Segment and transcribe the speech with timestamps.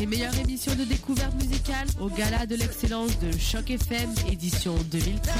[0.00, 4.74] Parade, sacrée meilleure émission de découverte musicale au gala de l'excellence de Choc FM, édition
[4.90, 5.32] 2013.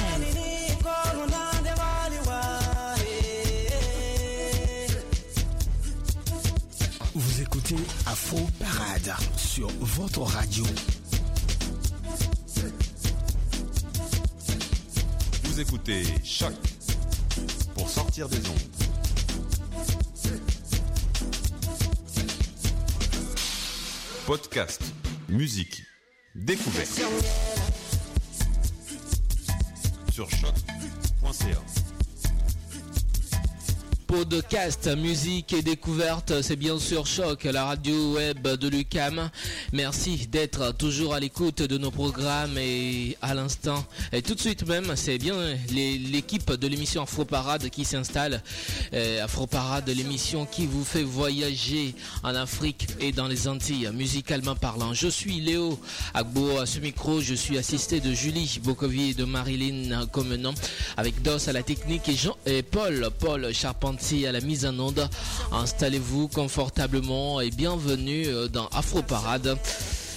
[7.14, 10.64] Vous écoutez Afro Parade sur votre radio.
[15.44, 16.54] Vous écoutez Choc
[17.74, 18.79] pour sortir des ondes.
[24.30, 24.80] Podcast,
[25.28, 25.82] musique,
[26.36, 27.02] découverte.
[30.12, 31.60] Sur choc.ca.
[34.06, 39.30] Podcast, musique et découverte, c'est bien sûr Choc, la radio web de Lucam.
[39.72, 44.66] Merci d'être toujours à l'écoute de nos programmes et à l'instant, et tout de suite
[44.66, 45.36] même, c'est bien
[45.70, 48.42] l'équipe de l'émission Afro Parade qui s'installe.
[48.94, 54.56] Euh, Afro Parade, l'émission qui vous fait voyager en Afrique et dans les Antilles, musicalement
[54.56, 54.92] parlant.
[54.92, 55.78] Je suis Léo
[56.14, 60.52] Agbo à ce micro, je suis assisté de Julie Bokovi et de Marilyn comme nom,
[60.96, 64.76] avec Dos à la technique et Jean et Paul, Paul Charpentier à la mise en
[64.80, 65.08] onde.
[65.52, 69.59] Installez-vous confortablement et bienvenue euh, dans Afro Parade.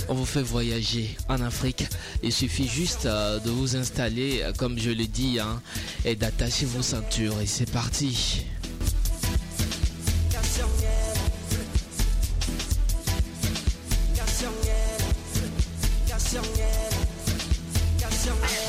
[0.09, 1.87] On vous fait voyager en Afrique.
[2.21, 5.61] Il suffit juste euh, de vous installer, euh, comme je l'ai dit, hein,
[6.03, 7.39] et d'attacher vos ceintures.
[7.39, 8.45] Et c'est parti.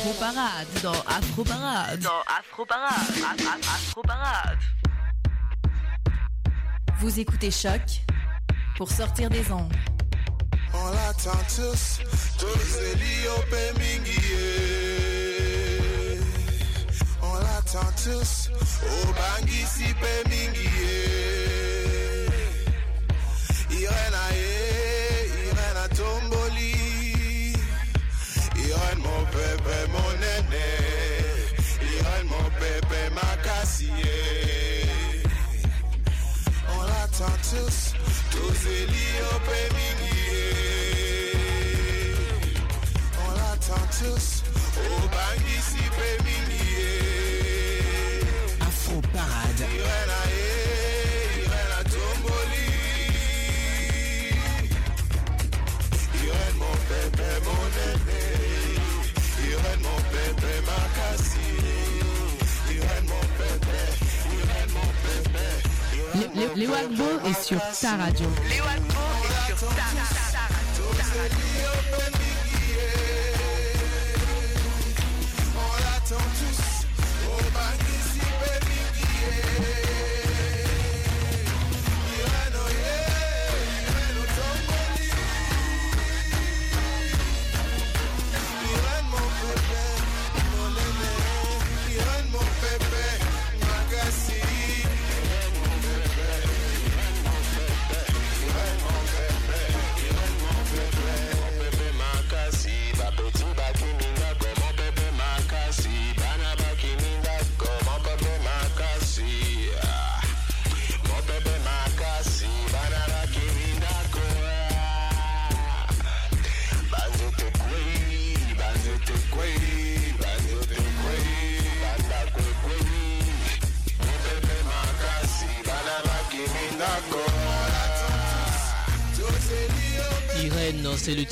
[0.04, 2.00] Afro Parade, dans Afro Parade.
[2.00, 2.90] Dans Afro Parade.
[3.74, 4.58] Afro Parade.
[7.00, 7.80] Vous écoutez Choc
[8.76, 9.72] pour sortir des ondes.
[10.76, 12.00] On l'attend tous,
[12.38, 14.20] tous Eliope Mingie.
[17.22, 18.50] On l'attend tous,
[18.82, 21.14] au oh, Bangui Sipe Mingie.
[23.70, 27.52] Irène Aye, Irène à Tomboli.
[28.56, 30.70] Irène mon bébé, mon néné.
[31.82, 34.88] Irène mon bébé, ma cassier.
[36.76, 37.94] On l'attend tous,
[38.30, 40.23] tous Eliope Mingie.
[43.66, 44.42] On l'attend tous,
[44.76, 47.00] au Bangui Sipe Mingie.
[48.60, 49.60] Afro Parade.
[49.60, 52.68] Irène Aye, Irène à Tomboli.
[56.24, 58.24] Irène mon bébé, mon aîné.
[59.48, 61.58] Irène mon bébé, ma cassie.
[62.70, 63.82] Irène mon bébé,
[64.36, 65.48] Irène mon bébé.
[65.94, 68.28] Irène Le- le- Léo Agbo est sur ta radio.
[68.48, 69.94] Léo Agbo est sur ta radio.
[76.14, 76.53] On l'attend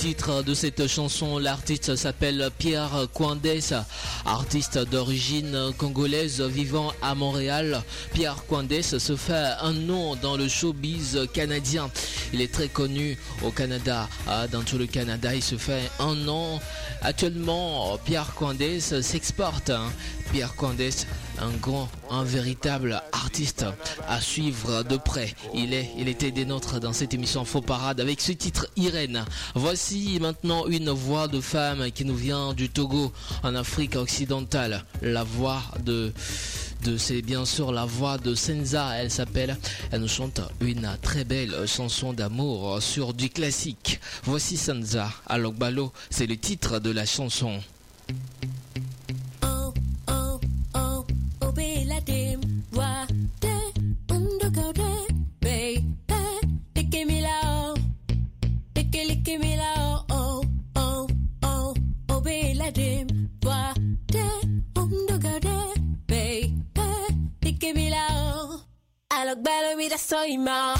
[0.03, 1.39] titre de cette chanson.
[1.39, 3.47] L'artiste s'appelle Pierre Coindes,
[4.27, 7.85] artiste d'origine congolaise vivant à Montréal.
[8.13, 11.89] Pierre Coindes se fait un nom dans le showbiz canadien.
[12.33, 15.37] Il est très connu au Canada, ah, dans tout le Canada.
[15.37, 16.59] Il se fait un nom.
[17.01, 19.71] Actuellement, Pierre Coindes s'exporte.
[19.71, 19.89] hein.
[20.33, 20.81] Pierre Coindes,
[21.41, 23.65] un grand, un véritable artiste
[24.09, 25.35] à suivre de près.
[25.55, 29.25] Il est, il était des nôtres dans cette émission Faux Parade avec ce titre Irène.
[29.55, 33.13] Voici maintenant une voix de femme qui nous vient du Togo
[33.43, 34.85] en Afrique occidentale.
[35.01, 36.13] La voix de,
[36.99, 38.91] c'est bien sûr la voix de Senza.
[38.97, 39.57] Elle s'appelle,
[39.91, 44.01] elle nous chante une très belle chanson d'amour sur du classique.
[44.25, 45.11] Voici Senza.
[45.27, 47.61] Alogbalo, c'est le titre de la chanson.
[69.93, 70.75] がそう今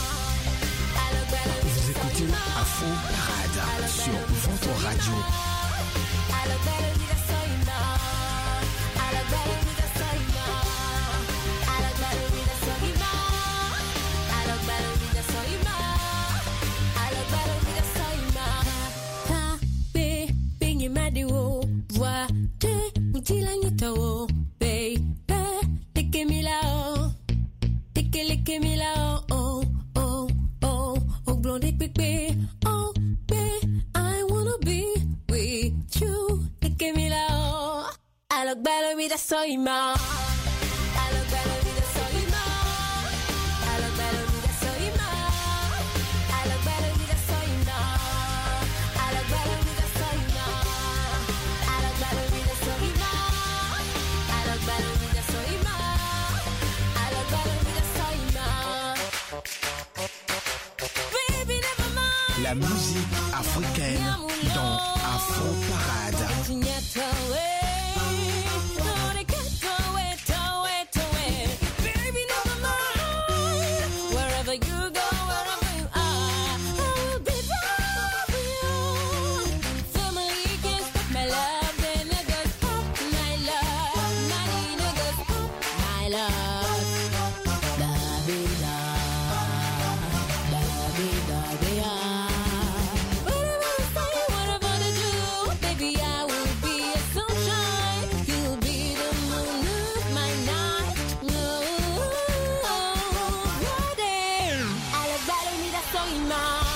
[105.91, 106.72] soy más.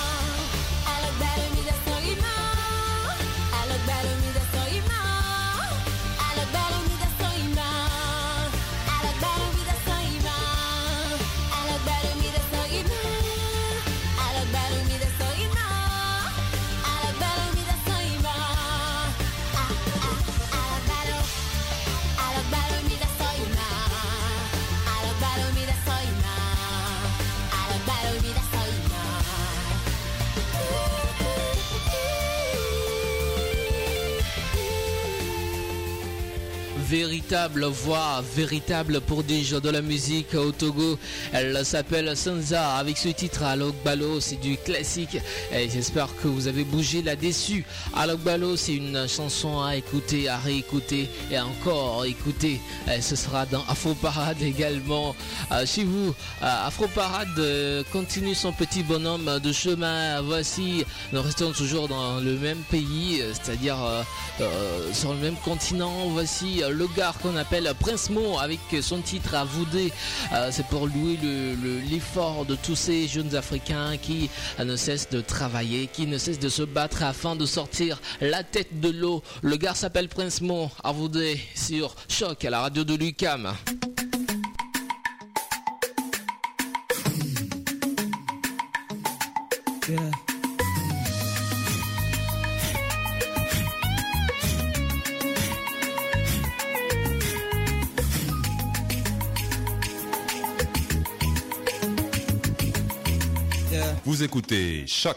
[36.89, 40.97] véritable voix, véritable pour des gens de la musique au Togo.
[41.33, 45.17] Elle s'appelle Sansa avec ce titre Alogbalo, c'est du classique
[45.53, 47.65] et j'espère que vous avez bougé là-dessus.
[47.95, 52.61] Alogbalo, c'est une chanson à écouter, à réécouter et encore écouter.
[52.93, 55.15] Et ce sera dans Afro Parade également
[55.51, 56.15] euh, chez vous.
[56.41, 60.21] Euh, Afro Parade euh, continue son petit bonhomme de chemin.
[60.21, 63.77] Voici, nous restons toujours dans le même pays, euh, c'est-à-dire
[64.93, 66.07] sur le même continent.
[66.09, 69.91] Voici le gars qu'on appelle Prince Mo avec son titre à Voudé.
[70.33, 71.17] Euh, c'est pour louer
[71.89, 74.29] l'effort de tous ces jeunes Africains qui
[74.59, 78.79] ne cessent de travailler, qui ne cessent de se battre afin de sortir la tête
[78.79, 79.23] de l'eau.
[79.41, 83.53] Le gars s'appelle Prince Mo à Voudé sur Choc à la radio de Lucam.
[104.17, 105.15] Vous écoutez Choc.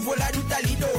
[0.00, 0.89] volar un talito.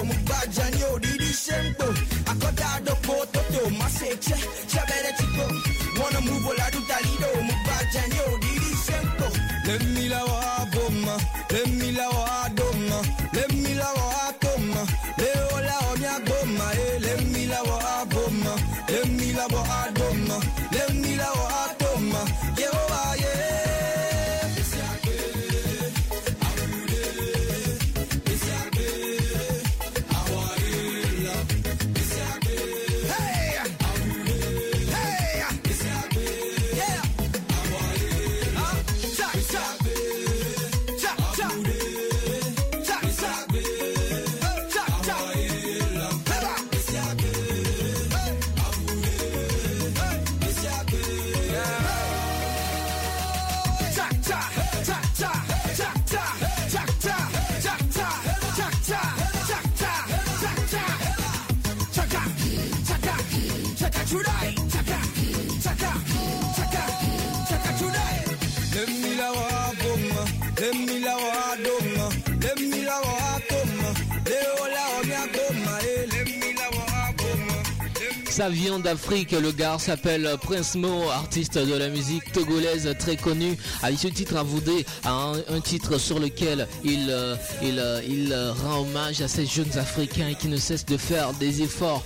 [78.42, 83.56] Ça d'Afrique, le gars s'appelle Prince Mo, artiste de la musique togolaise très connu.
[83.84, 88.34] Avec ce titre à Voudé, un, un titre sur lequel il, euh, il, euh, il
[88.34, 92.04] euh, rend hommage à ces jeunes Africains qui ne cessent de faire des efforts,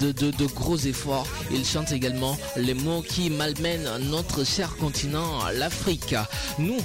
[0.00, 1.28] de, gros efforts.
[1.52, 6.16] Il chante également les mots qui malmènent notre cher continent, l'Afrique.
[6.58, 6.78] Nous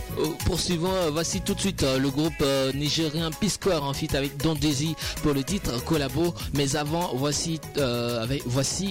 [0.46, 5.34] poursuivons, voici tout de suite le groupe nigérien Piscore en feat avec Don Desi pour
[5.34, 6.36] le titre Collabo.
[6.54, 8.91] Mais avant, voici, avec, voici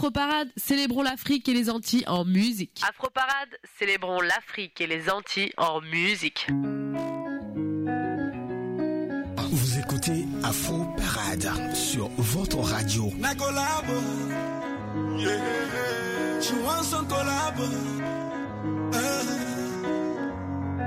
[0.00, 2.80] Afroparade, célébrons l'Afrique et les Antilles en musique.
[2.88, 6.46] Afroparade, célébrons l'Afrique et les Antilles en musique.
[9.36, 13.12] Vous écoutez Afro Parade sur votre radio.
[13.18, 13.92] Na collabo,
[15.18, 15.36] yeah.
[17.06, 17.64] Collabo.
[18.94, 19.02] Uh,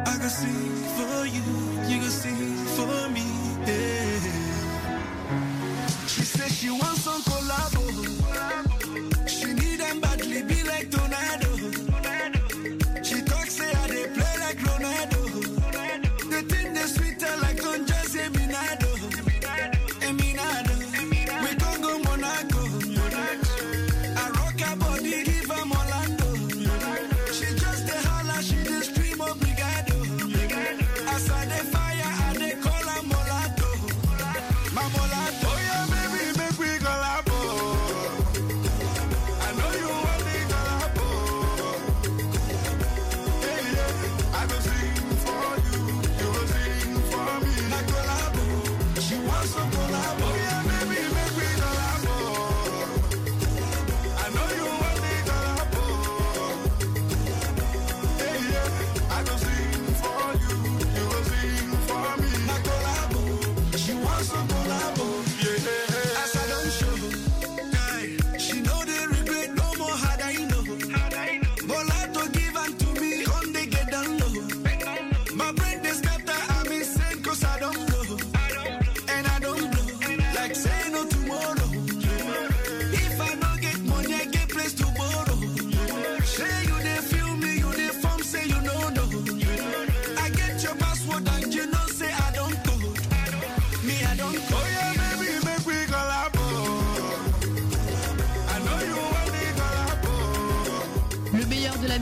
[0.07, 1.43] I can sing for you,
[1.87, 3.21] you can sing for me.
[3.67, 4.19] Yeah.
[6.07, 7.42] She said she wants some collabo.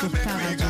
[0.00, 0.69] sur ta.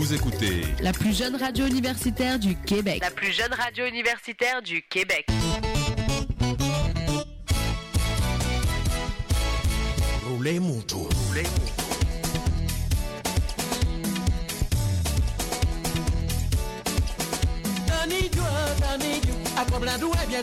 [0.00, 3.02] Vous écoutez La plus jeune radio universitaire du Québec.
[3.02, 5.26] La plus jeune radio universitaire du Québec.
[10.24, 10.58] Roulez.
[17.86, 18.40] Danijou,
[18.80, 20.42] danijou, akobla duwe bie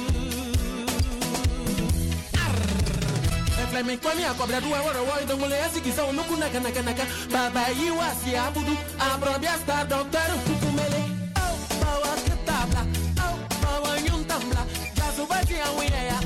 [3.71, 3.97] danijou.
[3.97, 7.67] Flame kwami akobra duwa wara wa ndo mule asiki sa unuku naka naka naka baba
[7.69, 11.03] yi wasi abudu abrabia star doctor kukumele
[11.35, 12.85] oh bawa ketabla
[13.25, 16.19] oh bawa nyuntambla gazu bati awiya ya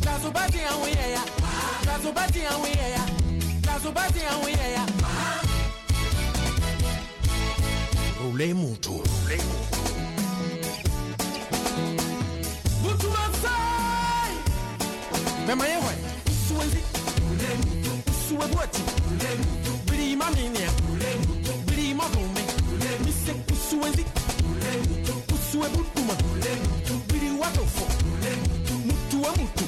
[0.00, 1.20] gazu bati awiya ya
[1.86, 3.04] gazu bati awiya ya
[3.62, 4.86] gazu bati awiya ya
[8.22, 9.02] Roulez Moto.
[12.82, 14.34] Butu Mansai!
[15.46, 15.94] Mema yewe
[18.36, 18.82] mtu we bweti
[19.90, 20.70] bilima minia
[21.66, 22.42] bilima bume
[23.04, 23.90] mise kusuwe
[29.36, 29.64] mutu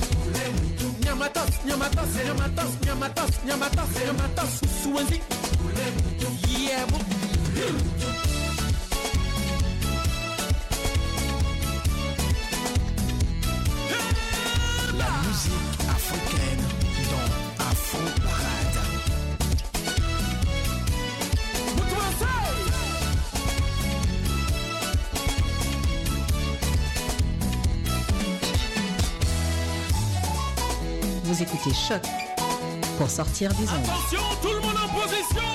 [1.04, 2.70] nyamatas nyamatas nyamatas
[3.46, 4.50] nyamatas nyamatas
[31.59, 32.03] écoutez Choc
[32.97, 33.85] pour sortir des ondes.
[33.85, 35.49] Attention, tout le monde en position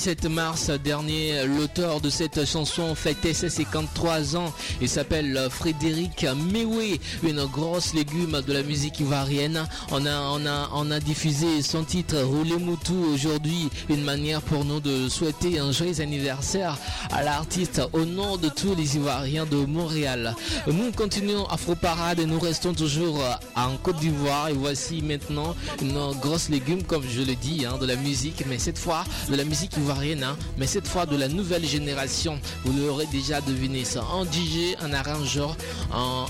[0.00, 4.50] 17 mars dernier, l'auteur de cette chanson fêtait ses 53 ans.
[4.80, 9.62] Il s'appelle Frédéric Mewé, une grosse légume de la musique ivoirienne.
[9.90, 14.64] On a, on a, on a diffusé son titre Roulé Moutou aujourd'hui, une manière pour
[14.64, 16.78] nous de souhaiter un joyeux anniversaire
[17.12, 20.34] à l'artiste au nom de tous les Ivoiriens de Montréal.
[20.66, 23.18] Nous continuons Afro Parade et nous restons toujours
[23.56, 24.48] en Côte d'Ivoire.
[24.48, 28.58] Et voici maintenant une grosse légume, comme je le dis, hein, de la musique, mais
[28.58, 32.38] cette fois de la musique ivoirienne, hein, mais cette fois de la nouvelle génération.
[32.64, 34.04] Vous l'aurez déjà deviné ça.
[34.14, 35.56] Un DJ, un arrangeur,
[35.92, 36.26] un-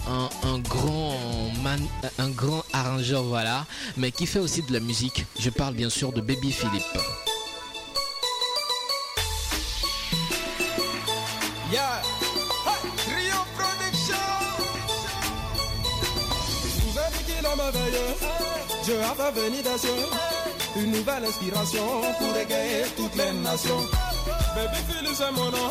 [0.48, 1.14] un grand
[1.62, 1.87] man-
[2.18, 5.24] un grand arrangeur, voilà, mais qui fait aussi de la musique.
[5.38, 6.85] Je parle bien sûr de Baby Philippe.
[18.85, 19.90] Dieu a fait venir des cieux
[20.77, 21.87] Une nouvelle inspiration
[22.19, 23.81] pour égayer toutes les nations.
[24.55, 25.71] Baby Phil c'est mon nom.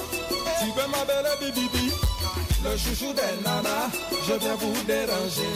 [0.62, 1.92] Tu peux m'appeler Bibi
[2.64, 3.90] Le chouchou des nanas
[4.28, 5.54] Je viens vous déranger.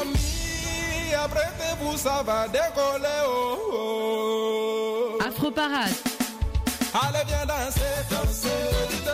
[0.00, 5.18] Amis Apprêtez-vous ça va décoller oh, oh.
[5.26, 5.92] Afro Parade.
[6.94, 8.48] Allez viens danser, danser,
[8.88, 9.08] petite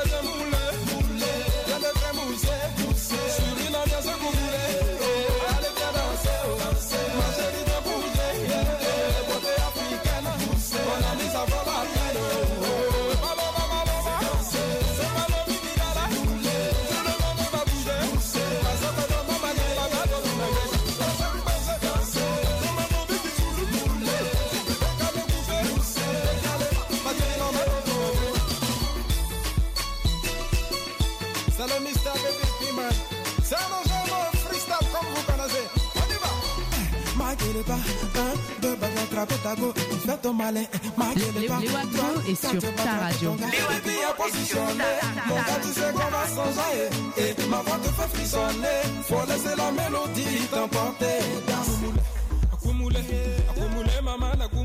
[39.26, 39.72] deux, attraper ta go,
[40.06, 40.64] fais ton malin,
[40.96, 41.58] maguele pas.
[41.60, 43.32] Léo Agro est sur ta radio.
[43.32, 44.84] Baby est positionné,
[45.26, 49.56] mon gars tu sais qu'on va s'enjailler Et ma voix te fait frissonner, faut laisser
[49.56, 51.18] la mélodie t'emporter.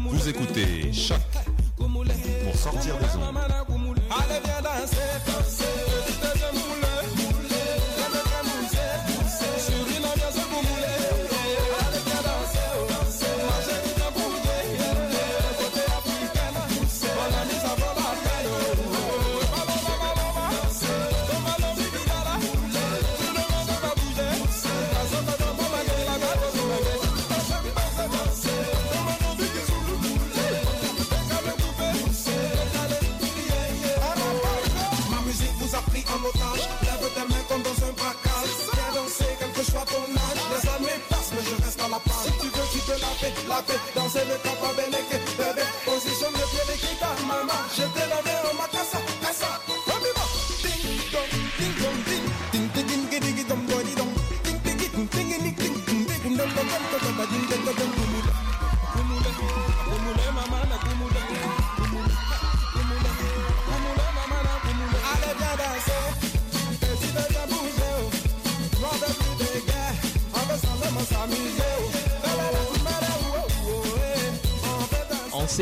[0.06, 1.18] Vous écoutez Choc.
[1.78, 3.73] Pour sortir des ondes.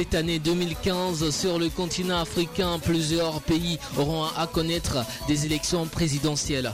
[0.01, 6.73] Cette année 2015, sur le continent africain, plusieurs pays auront à connaître des élections présidentielles.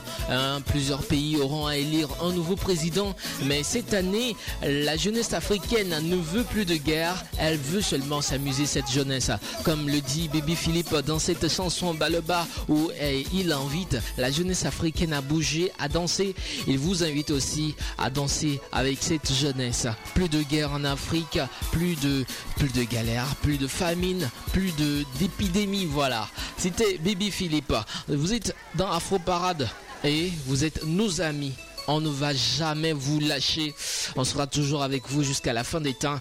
[0.64, 3.14] Plusieurs pays auront à élire un nouveau président.
[3.44, 7.22] Mais cette année, la jeunesse africaine ne veut plus de guerre.
[7.36, 9.30] Elle veut seulement s'amuser, cette jeunesse.
[9.62, 12.90] Comme le dit Baby Philippe dans cette chanson Baleba, où
[13.34, 16.34] il invite la jeunesse africaine à bouger, à danser.
[16.66, 19.86] Il vous invite aussi à danser avec cette jeunesse.
[20.14, 21.38] Plus de guerre en Afrique,
[21.78, 22.24] plus de,
[22.56, 26.28] plus galères, plus de famine, plus de d'épidémies, voilà.
[26.56, 27.72] C'était Baby Philippe.
[28.08, 29.68] Vous êtes dans Afro Parade
[30.02, 31.52] et vous êtes nos amis.
[31.86, 33.74] On ne va jamais vous lâcher.
[34.16, 36.18] On sera toujours avec vous jusqu'à la fin des temps.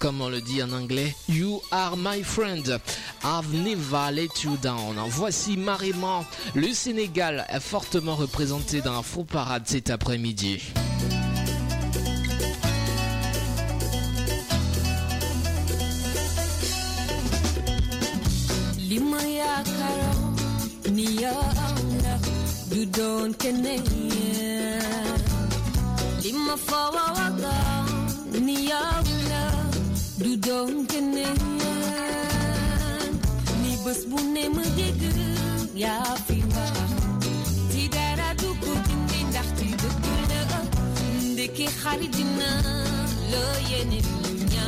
[0.00, 2.80] Comme on le dit en anglais, You are my friend.
[3.22, 4.96] I've never let you down.
[5.10, 6.24] Voici Mariman.
[6.56, 10.60] Le Sénégal est fortement représenté dans Afro Parade cet après-midi.
[19.64, 20.12] karo
[20.96, 22.14] ni yaula
[22.70, 24.82] dudon kenenya
[26.22, 27.56] lima fawa waga
[28.46, 29.42] ni yaula
[30.22, 31.74] dudon kenenya
[33.62, 35.18] ni bus bune mudegir
[35.74, 36.66] ya fiwa
[37.72, 40.40] tidara duku dindin dakti dukuna
[41.36, 42.50] deki kharidina
[43.32, 44.66] lo yenir dünya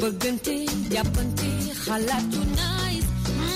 [0.00, 3.10] Berganti, dia penti, halat nice,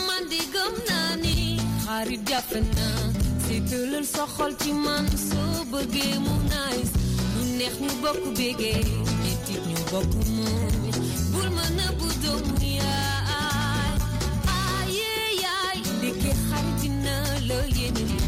[0.04, 3.14] Mandi gemnani, hari dia fena
[3.46, 6.18] Si tulul sokhol timan, so bege
[6.50, 6.90] nice,
[7.38, 8.82] Unek nyu boku bege,
[9.22, 10.83] netik nyu boku mun
[12.24, 12.82] dunia.
[14.46, 18.23] Ay, ay, ay, de que jardina.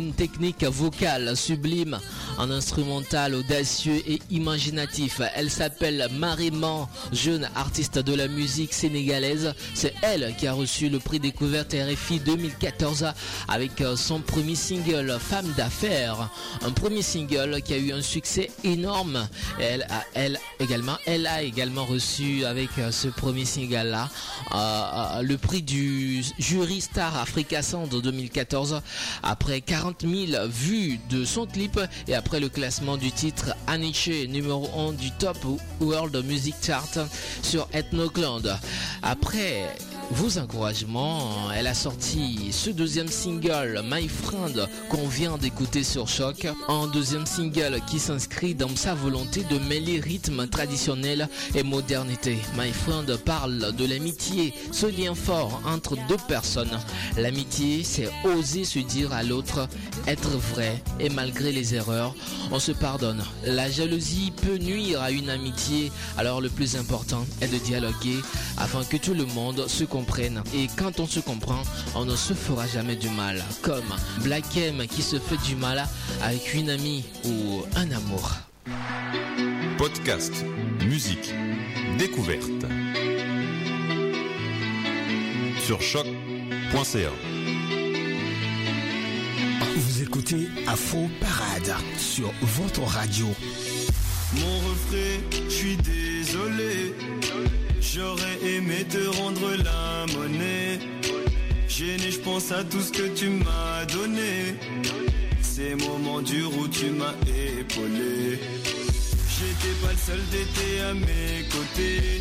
[0.00, 1.98] Une technique vocale sublime,
[2.40, 5.20] un instrumental audacieux et imaginatif.
[5.34, 9.54] Elle s'appelle Mariman, jeune artiste de la musique sénégalaise.
[9.74, 13.08] C'est elle qui a reçu le prix découverte RFI 2014
[13.48, 16.30] avec euh, son premier single Femme d'affaires.
[16.62, 19.28] Un premier single qui a eu un succès énorme.
[19.60, 24.08] Elle a, elle également, elle a également reçu avec euh, ce premier single-là
[24.54, 28.80] euh, euh, le prix du jury Star Africa Sound 2014
[29.22, 34.68] après 40 000 vues de son clip et après le classement du titre Aniche numéro
[34.78, 35.38] 1 du Top
[35.80, 36.98] World Music Chart
[37.42, 38.58] sur Ethnocland.
[39.02, 39.74] Après
[40.10, 46.48] vos encouragements, elle a sorti ce deuxième single My Friend qu'on vient d'écouter sur Choc,
[46.68, 52.38] un deuxième single qui s'inscrit dans sa volonté de mêler rythme traditionnel et modernité.
[52.58, 56.78] My Friend parle de l'amitié, ce lien fort entre deux personnes.
[57.16, 59.68] L'amitié, c'est oser se dire à l'autre
[60.06, 62.14] être vrai et malgré les erreurs,
[62.50, 63.22] on se pardonne.
[63.44, 68.18] La jalousie peut nuire à une amitié, alors le plus important est de dialoguer
[68.58, 69.99] afin que tout le monde se comprenne.
[70.54, 71.62] Et quand on se comprend,
[71.94, 73.42] on ne se fera jamais du mal.
[73.62, 75.86] Comme Black M qui se fait du mal
[76.22, 78.32] avec une amie ou un amour.
[79.78, 80.32] Podcast,
[80.84, 81.32] musique,
[81.98, 82.66] découverte.
[85.64, 87.10] Sur choc.ca.
[89.76, 93.26] Vous écoutez Afro Parade sur votre radio.
[94.34, 96.94] Mon refrain, je suis désolé.
[97.80, 100.78] J'aurais aimé te rendre la monnaie.
[101.68, 104.54] Gêné, je pense à tout ce que tu m'as donné.
[105.40, 108.38] Ces moments durs où tu m'as épaulé.
[109.40, 112.20] J'étais pas le seul d'été à mes côtés.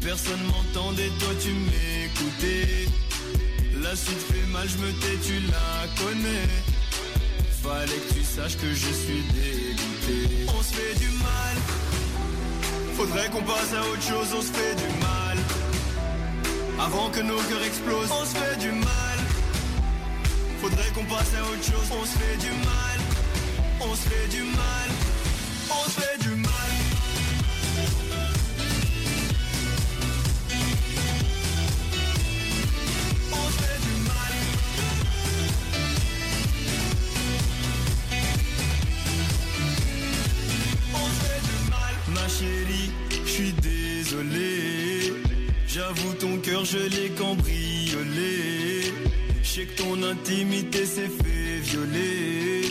[0.00, 2.88] Personne m'entendait, toi tu m'écoutais.
[3.82, 6.48] La suite fait mal, je me tais, tu la connais.
[7.62, 10.46] Fallait que tu saches que je suis dégoûté.
[10.48, 11.83] On se fait du mal.
[12.96, 15.36] Faudrait qu'on passe à autre chose, on se fait du mal.
[16.78, 19.18] Avant que nos cœurs explosent, on se fait du mal.
[20.60, 22.98] Faudrait qu'on passe à autre chose, on se fait du mal.
[23.80, 24.88] On se fait du mal.
[25.70, 26.13] On se fait
[46.44, 48.92] cœur, je l'ai cambriolé.
[49.42, 52.62] Je sais que ton intimité s'est fait violer.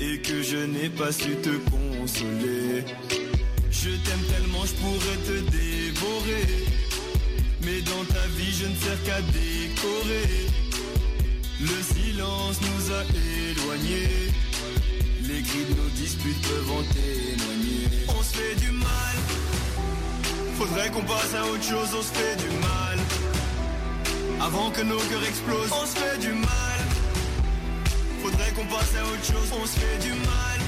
[0.00, 2.84] Et que je n'ai pas su te consoler.
[3.70, 6.46] Je t'aime tellement, je pourrais te dévorer.
[7.62, 10.30] Mais dans ta vie, je ne sers qu'à décorer.
[11.60, 13.02] Le silence nous a
[13.50, 14.30] éloignés.
[15.28, 17.88] Les cris de nos disputes peuvent en témoigner.
[18.08, 19.16] On se fait du mal.
[20.56, 22.79] Faudrait qu'on passe à autre chose, on se fait du mal.
[24.42, 26.80] Avant que nos cœurs explosent, on se fait du mal.
[28.22, 30.58] Faudrait qu'on passe à autre chose, on se fait du mal.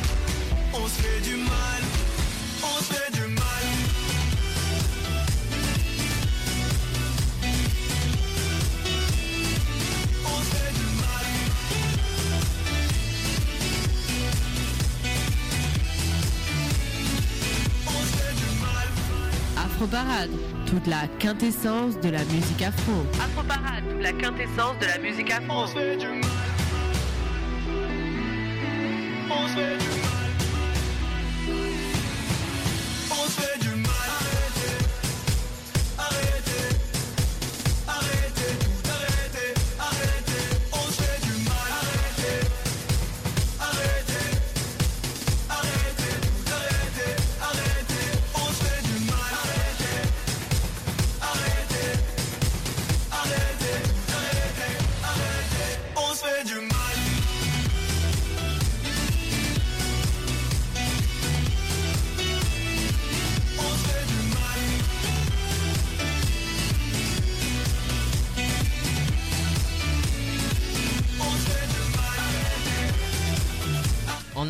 [0.75, 1.83] On se fait du mal.
[2.63, 3.33] On se fait du mal.
[19.57, 20.31] Afro Parade,
[20.73, 22.93] toute la quintessence de la musique afro.
[23.23, 25.65] Afro Parade, la quintessence de la musique afro.
[25.65, 26.21] On se fait du mal.
[29.29, 30.02] On se fait du mal.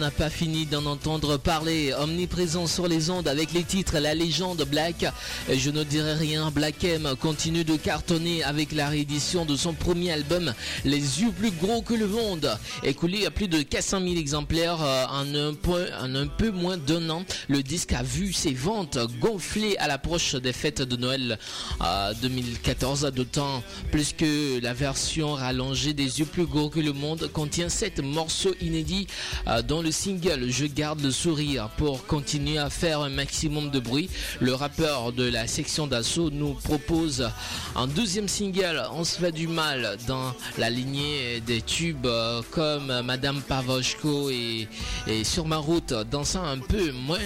[0.03, 1.95] N'a pas fini d'en entendre parler.
[1.97, 5.07] Omniprésent sur les ondes avec les titres La légende Black.
[5.49, 6.51] Je ne dirai rien.
[6.51, 11.53] Black M continue de cartonner avec la réédition de son premier album Les yeux plus
[11.53, 12.51] gros que le monde.
[12.83, 16.79] Écoulé à plus de 400 000 exemplaires euh, en un, peu, en un peu moins
[16.79, 21.39] d'un an, le disque a vu ses ventes gonfler à l'approche des fêtes de Noël
[21.81, 23.03] euh, 2014.
[23.15, 23.63] D'autant
[23.93, 28.55] plus que la version rallongée des yeux plus gros que le monde contient sept morceaux
[28.61, 29.07] inédits
[29.47, 33.79] euh, dont le single Je garde le sourire pour continuer à faire un maximum de
[33.79, 34.11] bruit.
[34.41, 37.31] Le rappeur de la section d'assaut nous propose
[37.77, 43.03] un deuxième single On se fait du mal dans la lignée des tubes euh, comme
[43.03, 44.67] Madame Pavoshko et,
[45.07, 47.19] et Sur ma route dansant un peu moins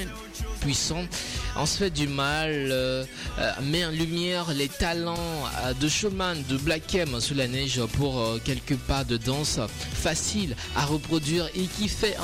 [0.61, 1.05] puissant.
[1.59, 3.05] On se fait du mal, euh,
[3.39, 5.17] euh, met en lumière les talents
[5.81, 9.61] de showman de Black M sous la neige pour quelques pas de danse
[9.95, 12.17] facile à reproduire et qui fait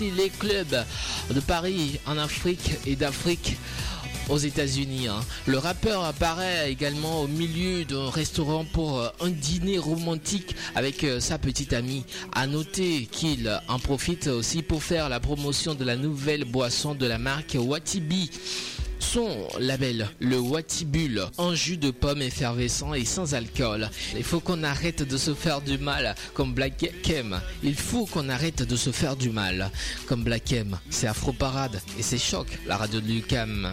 [0.00, 0.84] les clubs
[1.30, 3.56] de Paris, en Afrique et d'Afrique
[4.28, 5.08] aux États-Unis.
[5.08, 5.20] hein.
[5.46, 11.20] Le rappeur apparaît également au milieu d'un restaurant pour euh, un dîner romantique avec euh,
[11.20, 12.04] sa petite amie.
[12.34, 17.06] À noter qu'il en profite aussi pour faire la promotion de la nouvelle boisson de
[17.06, 18.30] la marque Watibi.
[19.12, 23.88] Son label, le Watibule, en jus de pomme effervescent et sans alcool.
[24.16, 27.40] Il faut qu'on arrête de se faire du mal comme Black M.
[27.62, 29.70] Il faut qu'on arrête de se faire du mal
[30.06, 30.76] comme Black M.
[30.90, 33.72] C'est Afro Parade et c'est Choc, la radio de Lucam.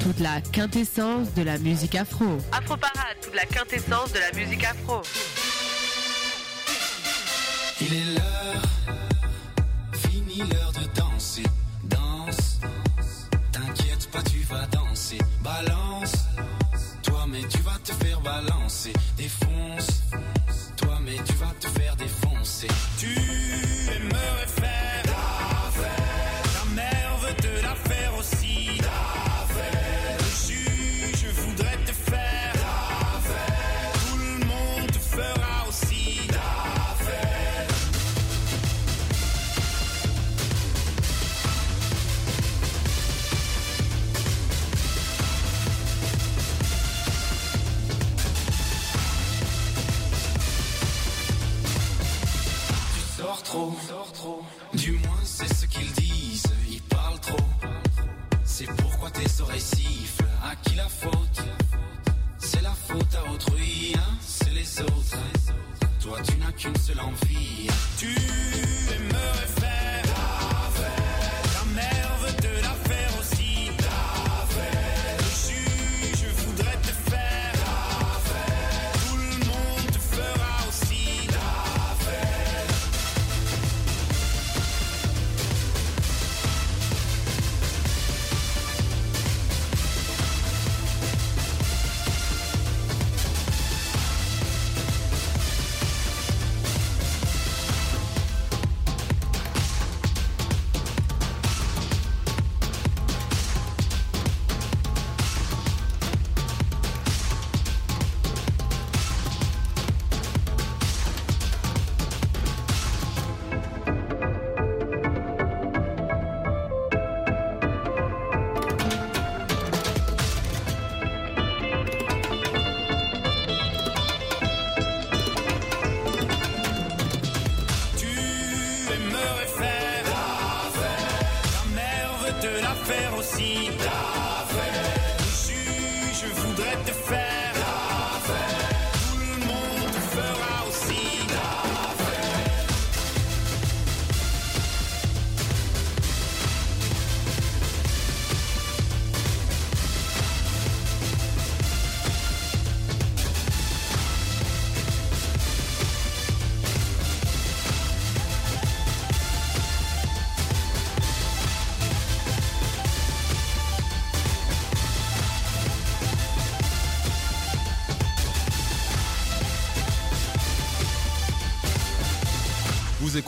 [0.00, 2.38] toute la quintessence de la musique afro.
[2.52, 5.02] Afro Parade, toute la quintessence de la musique afro.
[7.80, 8.62] Il est l'heure,
[9.94, 11.44] fini l'heure de danser.
[11.84, 12.60] Danse,
[13.50, 15.18] t'inquiète pas, tu vas danser.
[15.42, 16.12] Balance,
[17.02, 18.92] toi mais tu vas te faire balancer.
[19.16, 20.02] Défonce,
[20.76, 22.68] toi mais tu vas te faire défoncer.
[22.98, 23.12] Tu
[23.96, 24.61] aimerais faire
[66.62, 67.68] qu'une seule envie.
[67.98, 68.31] Tu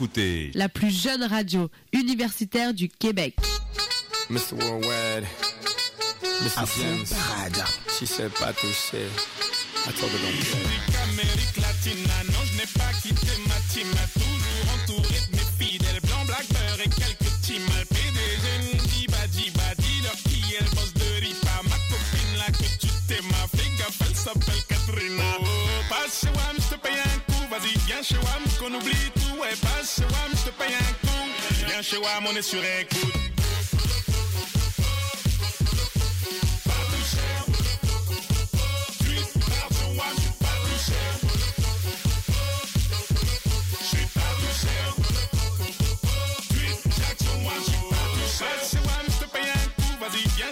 [0.05, 3.36] écoutez La plus jeune radio universitaire du Québec.
[4.28, 4.55] Mr.
[4.61, 5.26] Worldwide,
[6.57, 7.64] Afro Parade.
[7.88, 9.07] Si c'est pas touché,
[9.86, 11.02] à toi de l'entrée.
[11.11, 13.88] Amérique latine, ah non, je n'ai pas quitté ma team.
[14.02, 17.62] a Toujours entouré de mes fidèles, blanc, black, beurre et quelques teams.
[17.88, 21.61] PDG, diba, diba, dis-leur qui est le boss de Ripa.
[21.64, 23.46] Ma copine là que tu t'aimes, ma
[23.78, 25.22] gaffe, elle s'appelle Katrina.
[25.40, 25.44] Oh,
[25.88, 27.44] passe chez WAM, je te paye un coup.
[27.50, 29.23] Vas-y, viens chez WAM, qu'on oublie tout.
[31.85, 33.12] Chez WAM, on est sur écoute.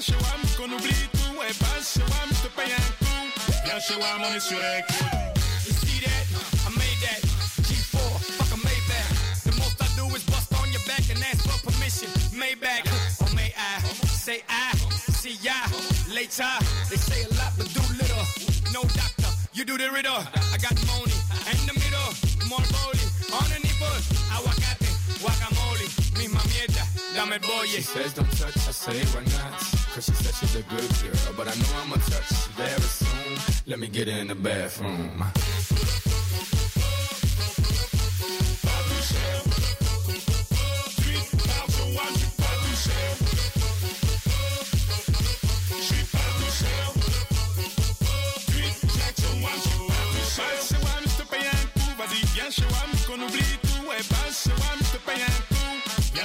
[0.01, 1.39] Chez WAM, qu'on oublie tout.
[1.39, 2.77] Ouais, passe chez WAM, je.
[3.65, 5.22] Viens chez WAM, on est sur écoute.
[16.39, 16.65] Later?
[16.89, 18.25] They say a lot but do little.
[18.73, 20.17] No doctor, you do the riddle.
[20.17, 21.13] I got money
[21.51, 22.09] in the middle,
[22.49, 23.97] more bowling on the nipple.
[24.33, 24.89] Aguacate,
[25.21, 27.67] guacamole, misma mierda, dame el boye.
[27.67, 29.59] She says don't touch, I say why not?
[29.95, 33.63] Cause she said she's a good girl, but I know I'ma touch very soon.
[33.67, 35.23] Let me get in the bathroom.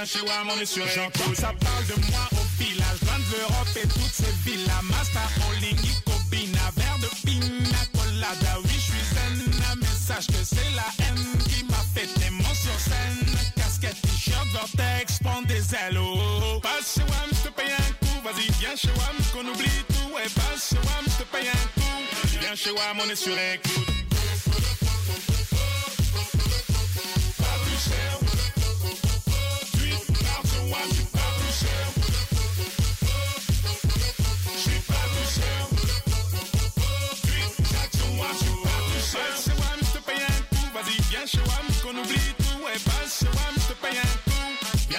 [0.08, 3.00] Chez WAM, on est sur J'entends ça parle de moi au village.
[3.02, 4.82] Loin de l'Europe et toutes ces villas.
[4.84, 8.56] Master, Olingi, Cobina, verre de pina colada.
[8.64, 9.52] Oui, je suis zen.
[9.70, 13.36] Un message que c'est la haine qui m'a fait aimant sur scène.
[13.56, 15.98] Casquette, t-shirt, vortex, prends des ailes.
[15.98, 16.60] Oh, oh, oh.
[16.60, 18.18] Passe chez WAM, je te paye un coup.
[18.24, 20.14] Vas-y, viens chez WAM, qu'on oublie tout.
[20.14, 22.38] Ouais, passe chez WAM, je te paye un coup.
[22.40, 23.97] Viens chez WAM, on est sur écoute.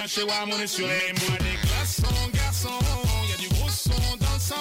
[0.00, 0.06] Coup.
[0.06, 2.68] Viens chez WAM, on est sur les moi des glaçons, garçons.
[3.28, 4.54] Y a du gros son dans le sang.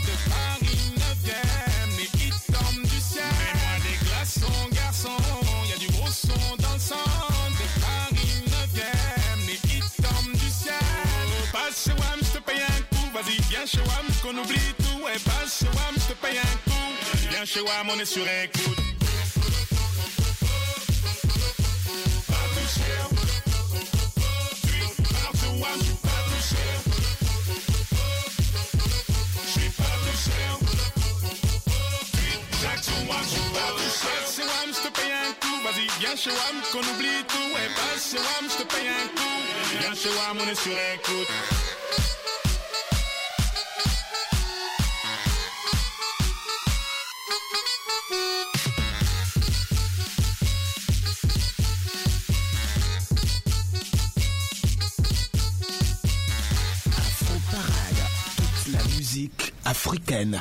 [0.00, 3.24] De Paris 9ème, les hits tombent du ciel.
[3.38, 5.22] Mets-moi des glaçons, garçons.
[5.68, 7.04] Y a du gros son dans le sang.
[7.50, 10.74] De Paris 9ème, les hits tombent du ciel.
[11.52, 13.10] Passe chez WAM, je te paye un coup.
[13.12, 15.04] Vas-y, viens chez WAM, qu'on oublie tout.
[15.04, 17.28] Ouais, passe chez WAM, je te paye un coup.
[17.30, 18.78] Viens chez WAM, on est sur écoute.
[22.26, 23.27] Passe chez WAM,
[36.00, 37.54] viens chez WAM, qu'on oublie tout.
[37.54, 39.80] Ouais, passe chez WAM, je paye un coup.
[39.80, 41.67] Viens chez WAM, on est sur écoute.
[59.68, 60.32] Africaine.
[60.32, 60.40] The.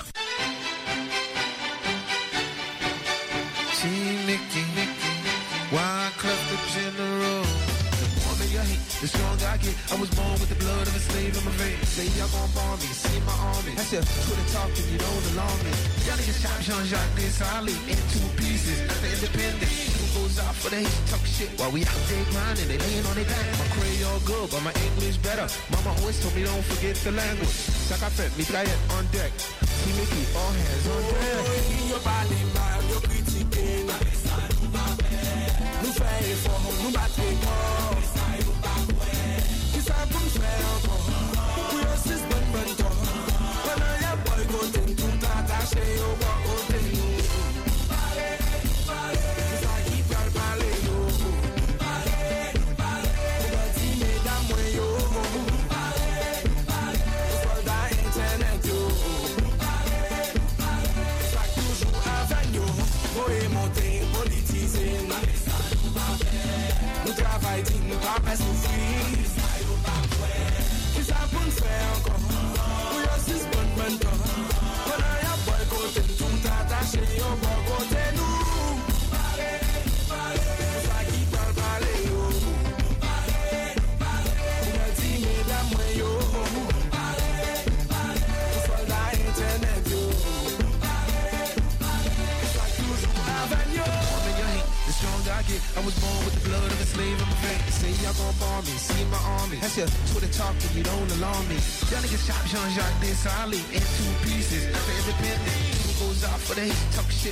[8.38, 9.76] The the stronger I get.
[9.92, 11.88] I was born with the blood of a slave in my veins.
[11.90, 13.74] Say y'all gon' bomb me, see my army.
[13.76, 15.72] That's your Twitter talking, you don't belong me.
[16.08, 19.97] Y'all niggas chop Jean-Jacques Desali in two pieces at the independence.
[20.28, 22.68] Goes out for the hate, talk shit while we out there grinding.
[22.68, 23.48] They laying on their back.
[23.64, 25.48] My Creole good, but my English better.
[25.72, 27.56] Mama always told me don't forget the language.
[27.88, 29.32] Sakafet, me try it on deck.
[29.40, 31.32] See Mickey, all hands on deck.
[31.32, 33.88] Oh, your body, man, you're critiquing.
[35.88, 38.07] Nous fait effort, oh, nous battons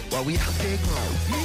[0.09, 1.44] while we out there grown.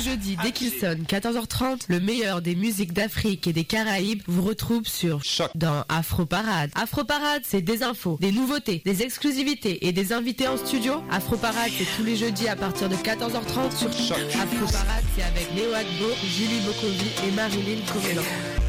[0.00, 4.42] les jeudis, dès qu'il sonne 14h30, le meilleur des musiques d'Afrique et des Caraïbes vous
[4.42, 6.70] retrouve sur Choc dans Afro Parade.
[6.74, 11.02] Afro Parade, c'est des infos, des nouveautés, des exclusivités et des invités en studio.
[11.10, 14.18] Afro Parade, c'est tous les jeudis à partir de 14h30 sur Choc.
[14.34, 18.59] Afro Parade, c'est avec Léo Agbo, Julie Bokovi et Marilyn Comelan.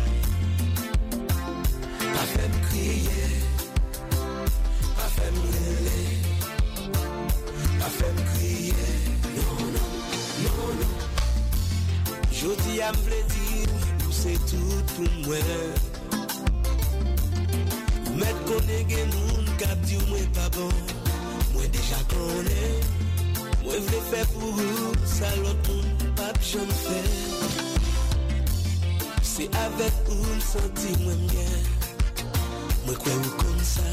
[12.41, 13.67] Jodi a m vle di,
[14.01, 15.49] ou se tout pou mwen.
[18.17, 20.71] Met konen gen moun kap di ou mwen pa bon.
[21.51, 22.79] Mwen deja konen,
[23.61, 27.01] mwen vle fè pou ou Sa lot moun pap jom fè
[29.21, 31.69] Se avet ou m senti mwen gen.
[32.87, 33.85] Mwen kwe ou kon sa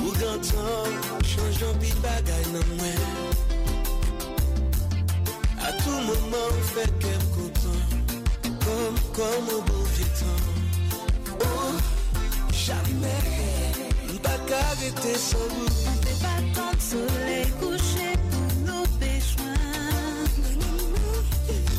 [0.00, 3.57] Ou gantan, chanj an pi bagay nan mwen.
[5.68, 7.80] A tou mouman ou fè kem kontan
[8.64, 10.40] Kom, kom ou bon vie tan
[11.44, 11.76] Oh,
[12.56, 13.28] jamais
[14.14, 20.24] Mpa ka rete san ou Mpe batan soleil couché pour nos péchouins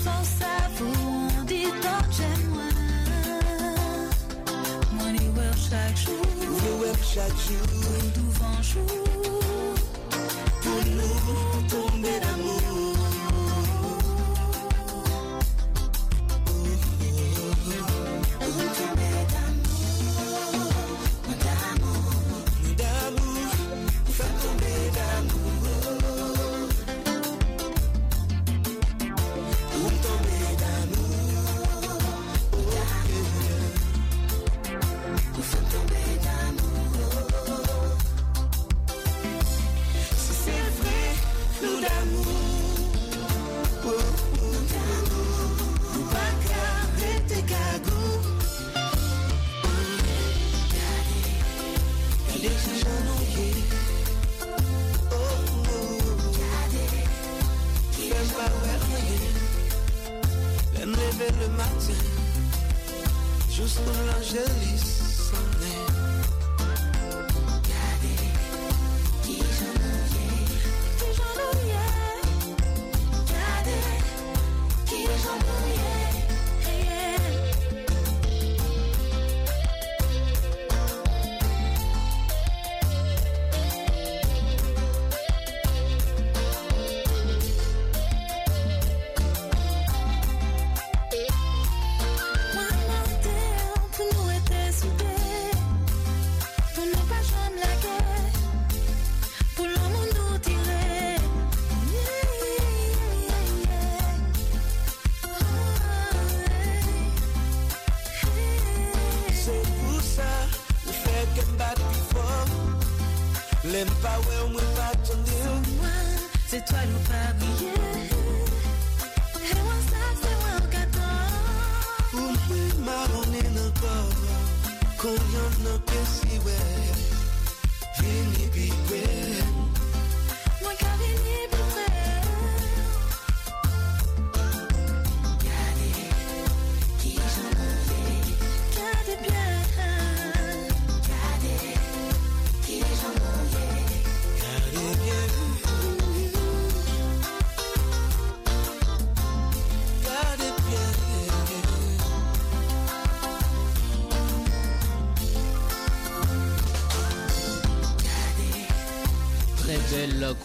[0.03, 2.69] Sans savoir, on dit tant j'aime moi
[4.93, 6.25] Moi, les voir chaque jour.
[6.45, 7.63] Vle wèm chak jou
[8.13, 8.97] Devant jour
[10.61, 11.88] Pou nou tombe d'amou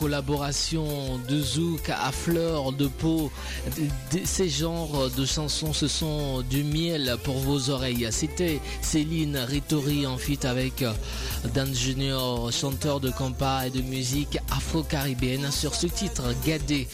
[0.04, 3.32] collaboration de Zouk à fleur de peau.
[4.24, 8.06] Ces genres de chansons, ce sont du miel pour vos oreilles.
[8.10, 10.84] C'était Céline Ritori en feat avec
[11.54, 16.86] Dan Junior, chanteur de compas et de musique afro-caribéenne sur ce titre Gadé.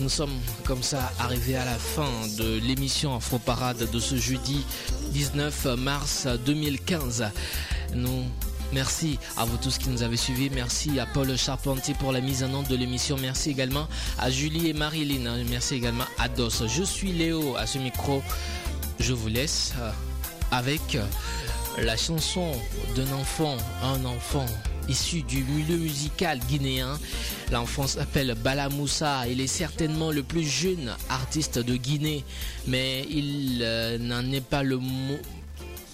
[0.00, 4.62] Nous sommes comme ça arrivés à la fin de l'émission Afro Parade de ce jeudi
[5.14, 7.30] 19 mars 2015.
[7.94, 8.24] Nous
[8.72, 10.50] Merci à vous tous qui nous avez suivis.
[10.50, 13.16] Merci à Paul Charpentier pour la mise en onde de l'émission.
[13.18, 13.88] Merci également
[14.18, 15.42] à Julie et Marilyn.
[15.48, 16.66] Merci également à Dos.
[16.66, 18.22] Je suis Léo à ce micro.
[19.00, 19.90] Je vous laisse euh,
[20.50, 21.04] avec euh,
[21.78, 22.52] la chanson
[22.94, 24.46] d'un enfant, un enfant
[24.88, 26.98] issu du milieu musical guinéen.
[27.50, 29.26] L'enfant s'appelle Bala Moussa.
[29.28, 32.22] Il est certainement le plus jeune artiste de Guinée,
[32.66, 35.18] mais il euh, n'en est pas le mot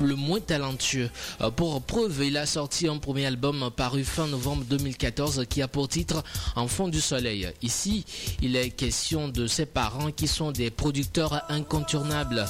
[0.00, 1.10] le moins talentueux.
[1.40, 5.68] Euh, Pour preuve, il a sorti un premier album paru fin novembre 2014 qui a
[5.68, 6.22] pour titre
[6.56, 7.48] Enfant du Soleil.
[7.62, 8.04] Ici,
[8.42, 12.44] il est question de ses parents qui sont des producteurs incontournables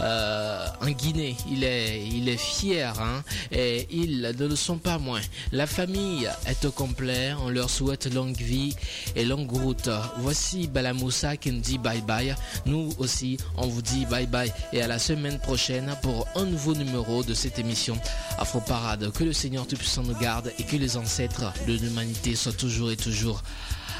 [0.00, 1.36] euh, en Guinée.
[1.50, 3.22] Il est, il est fier hein,
[3.52, 5.20] et ils ne le sont pas moins.
[5.52, 7.32] La famille est au complet.
[7.44, 8.74] On leur souhaite longue vie
[9.16, 9.88] et longue route.
[10.18, 12.34] Voici Balamoussa qui nous dit bye bye.
[12.66, 16.74] Nous aussi, on vous dit bye bye et à la semaine prochaine pour un nouveau
[16.84, 17.96] de cette émission
[18.38, 19.10] Afro Parade.
[19.12, 22.96] Que le Seigneur Tout-Puissant nous garde et que les ancêtres de l'humanité soient toujours et
[22.96, 23.42] toujours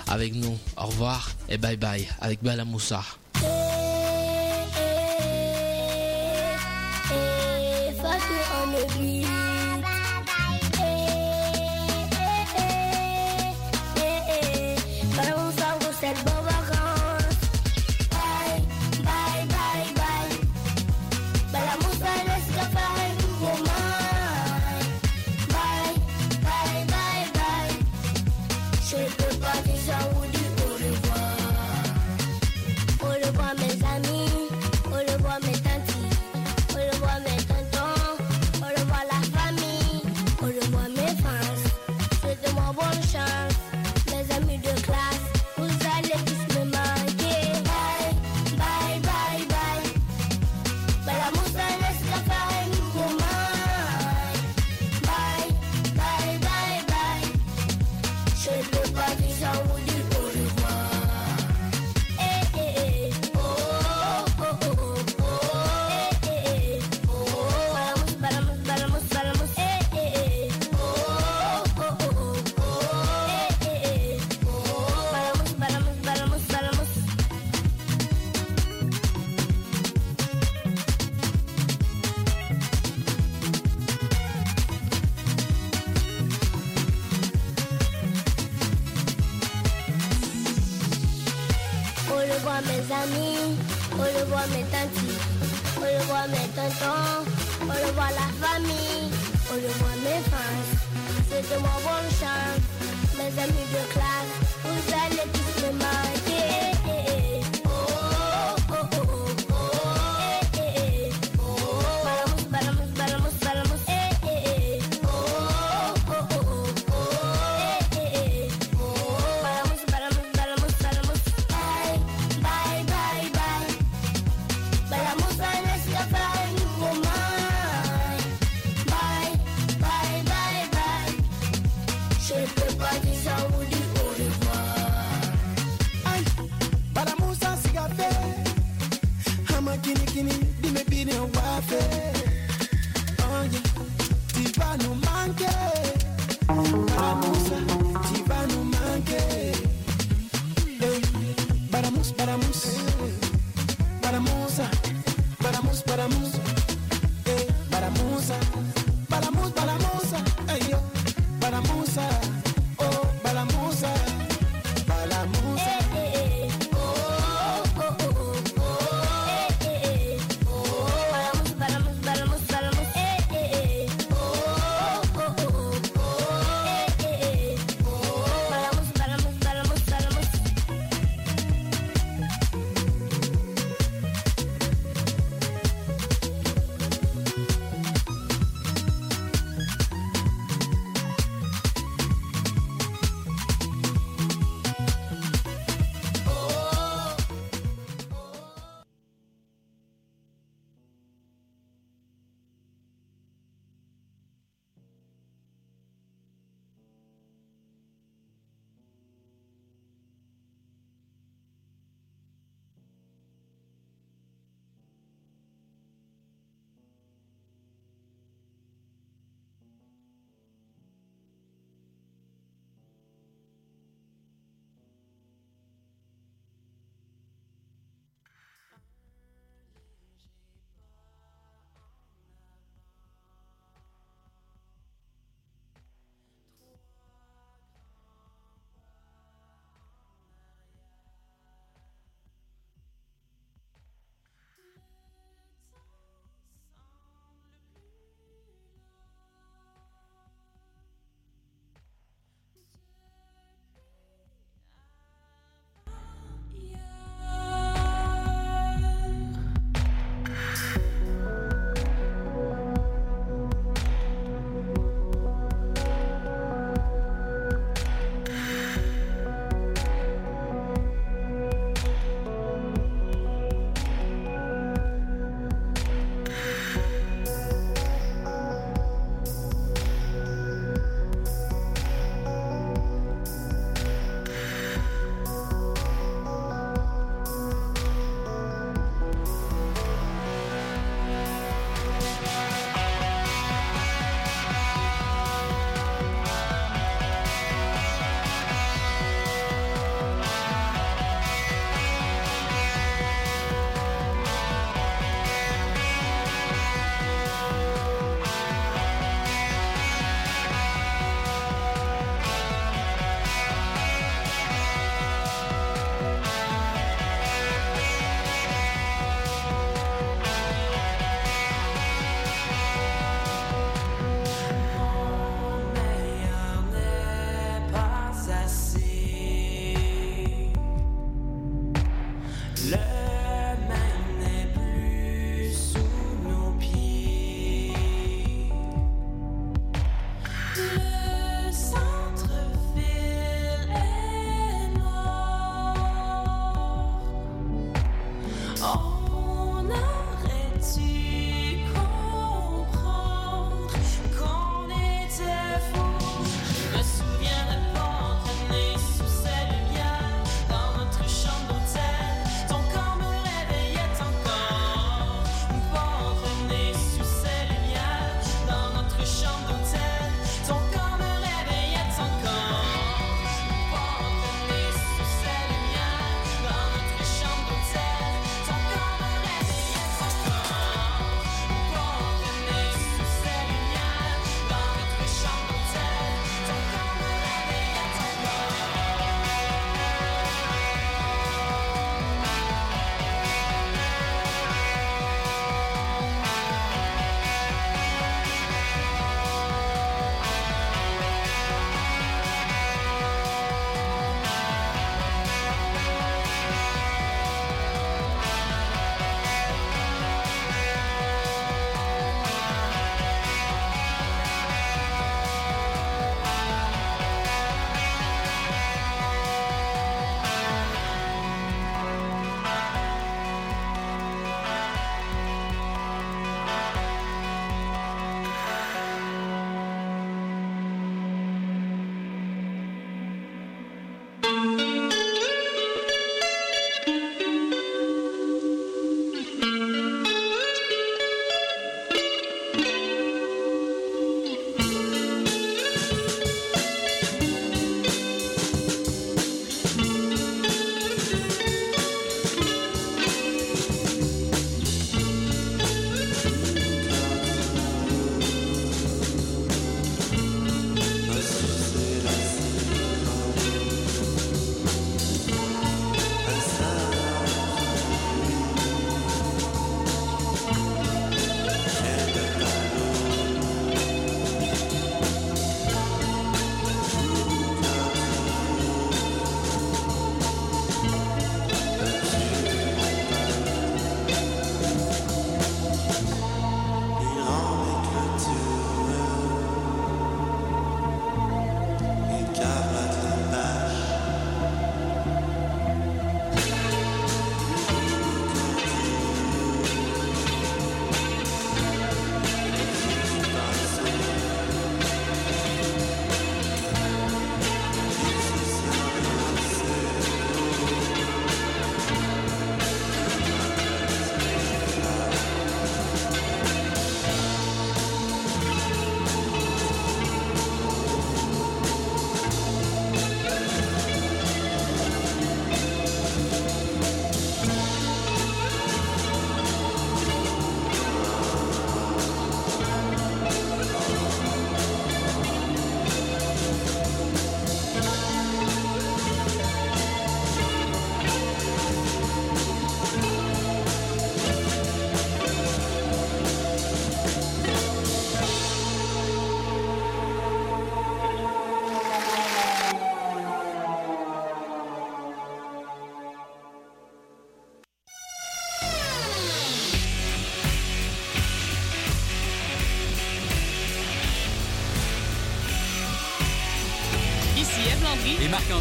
[0.09, 0.59] avec nous.
[0.76, 2.61] Au revoir et bye bye avec it
[8.66, 9.24] on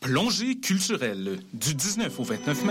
[0.00, 2.66] Plongée culturelle du 19 au 29 mai